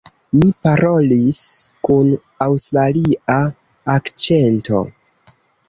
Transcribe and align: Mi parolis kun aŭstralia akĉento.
Mi 0.35 0.47
parolis 0.67 1.41
kun 1.89 2.09
aŭstralia 2.47 3.39
akĉento. 3.99 4.85